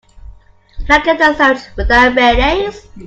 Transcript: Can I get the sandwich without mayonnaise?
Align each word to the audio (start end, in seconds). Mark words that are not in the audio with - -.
Can 0.87 0.99
I 0.99 1.03
get 1.03 1.19
the 1.19 1.35
sandwich 1.35 1.63
without 1.77 2.15
mayonnaise? 2.15 2.87